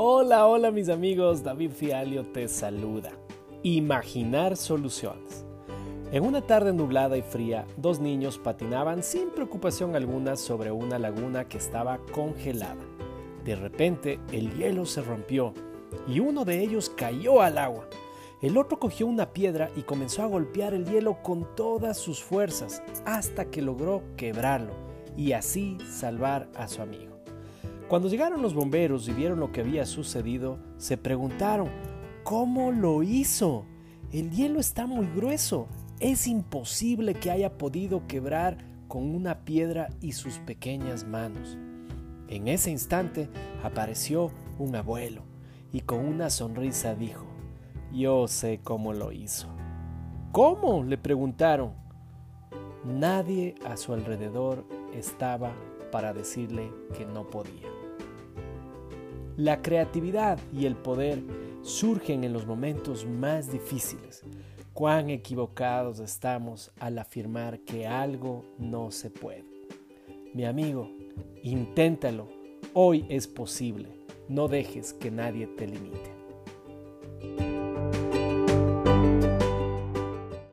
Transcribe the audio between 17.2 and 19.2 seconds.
al agua. El otro cogió